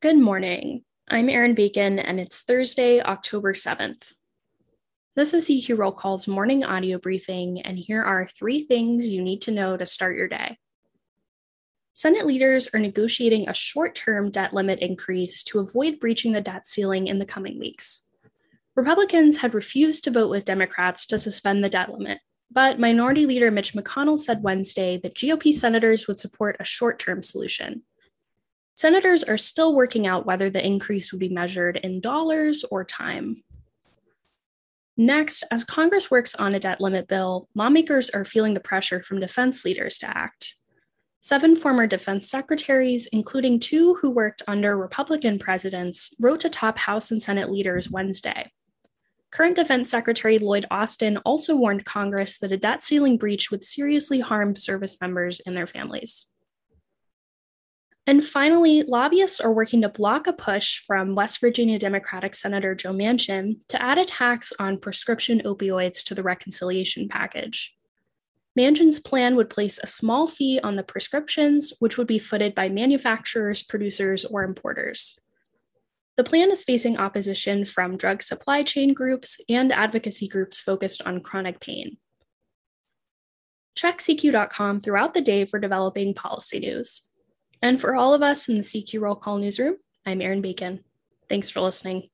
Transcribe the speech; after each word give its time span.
Good 0.00 0.16
morning. 0.16 0.82
I'm 1.08 1.28
Erin 1.28 1.56
Bacon, 1.56 1.98
and 1.98 2.20
it's 2.20 2.42
Thursday, 2.42 3.00
October 3.00 3.52
7th. 3.52 4.12
This 5.16 5.34
is 5.34 5.48
CQ 5.48 5.76
Roll 5.76 5.90
Call's 5.90 6.28
morning 6.28 6.64
audio 6.64 6.98
briefing, 6.98 7.62
and 7.62 7.76
here 7.76 8.04
are 8.04 8.24
three 8.24 8.60
things 8.60 9.10
you 9.10 9.20
need 9.20 9.42
to 9.42 9.50
know 9.50 9.76
to 9.76 9.84
start 9.84 10.16
your 10.16 10.28
day. 10.28 10.56
Senate 11.94 12.28
leaders 12.28 12.68
are 12.72 12.78
negotiating 12.78 13.48
a 13.48 13.54
short 13.54 13.96
term 13.96 14.30
debt 14.30 14.54
limit 14.54 14.78
increase 14.78 15.42
to 15.42 15.58
avoid 15.58 15.98
breaching 15.98 16.30
the 16.30 16.40
debt 16.40 16.64
ceiling 16.64 17.08
in 17.08 17.18
the 17.18 17.26
coming 17.26 17.58
weeks. 17.58 18.06
Republicans 18.76 19.38
had 19.38 19.52
refused 19.52 20.04
to 20.04 20.12
vote 20.12 20.30
with 20.30 20.44
Democrats 20.44 21.06
to 21.06 21.18
suspend 21.18 21.64
the 21.64 21.68
debt 21.68 21.90
limit, 21.90 22.18
but 22.52 22.78
Minority 22.78 23.26
Leader 23.26 23.50
Mitch 23.50 23.72
McConnell 23.72 24.16
said 24.16 24.44
Wednesday 24.44 25.00
that 25.02 25.16
GOP 25.16 25.52
senators 25.52 26.06
would 26.06 26.20
support 26.20 26.56
a 26.60 26.64
short 26.64 27.00
term 27.00 27.20
solution. 27.20 27.82
Senators 28.78 29.24
are 29.24 29.36
still 29.36 29.74
working 29.74 30.06
out 30.06 30.24
whether 30.24 30.50
the 30.50 30.64
increase 30.64 31.10
would 31.10 31.18
be 31.18 31.28
measured 31.28 31.80
in 31.82 31.98
dollars 31.98 32.64
or 32.70 32.84
time. 32.84 33.42
Next, 34.96 35.42
as 35.50 35.64
Congress 35.64 36.12
works 36.12 36.36
on 36.36 36.54
a 36.54 36.60
debt 36.60 36.80
limit 36.80 37.08
bill, 37.08 37.48
lawmakers 37.56 38.08
are 38.10 38.24
feeling 38.24 38.54
the 38.54 38.60
pressure 38.60 39.02
from 39.02 39.18
defense 39.18 39.64
leaders 39.64 39.98
to 39.98 40.16
act. 40.16 40.54
Seven 41.20 41.56
former 41.56 41.88
defense 41.88 42.30
secretaries, 42.30 43.08
including 43.08 43.58
two 43.58 43.94
who 43.94 44.10
worked 44.10 44.42
under 44.46 44.76
Republican 44.76 45.40
presidents, 45.40 46.14
wrote 46.20 46.38
to 46.38 46.48
top 46.48 46.78
House 46.78 47.10
and 47.10 47.20
Senate 47.20 47.50
leaders 47.50 47.90
Wednesday. 47.90 48.52
Current 49.32 49.56
Defense 49.56 49.90
Secretary 49.90 50.38
Lloyd 50.38 50.66
Austin 50.70 51.16
also 51.26 51.56
warned 51.56 51.84
Congress 51.84 52.38
that 52.38 52.52
a 52.52 52.56
debt 52.56 52.84
ceiling 52.84 53.18
breach 53.18 53.50
would 53.50 53.64
seriously 53.64 54.20
harm 54.20 54.54
service 54.54 55.00
members 55.00 55.40
and 55.44 55.56
their 55.56 55.66
families. 55.66 56.30
And 58.08 58.24
finally, 58.24 58.84
lobbyists 58.84 59.38
are 59.38 59.52
working 59.52 59.82
to 59.82 59.90
block 59.90 60.26
a 60.26 60.32
push 60.32 60.78
from 60.78 61.14
West 61.14 61.42
Virginia 61.42 61.78
Democratic 61.78 62.34
Senator 62.34 62.74
Joe 62.74 62.94
Manchin 62.94 63.56
to 63.68 63.82
add 63.82 63.98
a 63.98 64.04
tax 64.06 64.50
on 64.58 64.78
prescription 64.78 65.42
opioids 65.44 66.02
to 66.04 66.14
the 66.14 66.22
reconciliation 66.22 67.06
package. 67.06 67.76
Manchin's 68.58 68.98
plan 68.98 69.36
would 69.36 69.50
place 69.50 69.78
a 69.78 69.86
small 69.86 70.26
fee 70.26 70.58
on 70.64 70.76
the 70.76 70.82
prescriptions, 70.82 71.74
which 71.80 71.98
would 71.98 72.06
be 72.06 72.18
footed 72.18 72.54
by 72.54 72.70
manufacturers, 72.70 73.62
producers, 73.62 74.24
or 74.24 74.42
importers. 74.42 75.20
The 76.16 76.24
plan 76.24 76.50
is 76.50 76.64
facing 76.64 76.96
opposition 76.96 77.66
from 77.66 77.98
drug 77.98 78.22
supply 78.22 78.62
chain 78.62 78.94
groups 78.94 79.38
and 79.50 79.70
advocacy 79.70 80.28
groups 80.28 80.58
focused 80.58 81.02
on 81.06 81.20
chronic 81.20 81.60
pain. 81.60 81.98
Check 83.76 83.98
CQ.com 83.98 84.80
throughout 84.80 85.12
the 85.12 85.20
day 85.20 85.44
for 85.44 85.58
developing 85.60 86.14
policy 86.14 86.60
news. 86.60 87.07
And 87.62 87.80
for 87.80 87.96
all 87.96 88.14
of 88.14 88.22
us 88.22 88.48
in 88.48 88.56
the 88.56 88.62
CQ 88.62 89.00
Roll 89.00 89.14
Call 89.14 89.38
newsroom, 89.38 89.76
I'm 90.06 90.22
Erin 90.22 90.42
Bacon. 90.42 90.84
Thanks 91.28 91.50
for 91.50 91.60
listening. 91.60 92.08